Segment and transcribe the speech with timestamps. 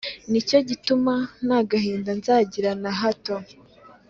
[0.31, 1.13] ni cyo gituma
[1.45, 3.35] nta gahinda nzagira na hato.’